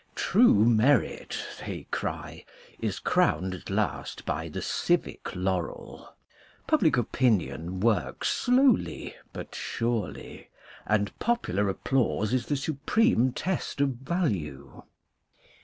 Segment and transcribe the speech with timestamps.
[0.15, 2.43] True merit, they cry,
[2.79, 6.15] is crowned at last by the civic laurel:
[6.65, 10.49] public opinion works slowly but surely,
[10.87, 14.81] and popular applause is the supreme test of value.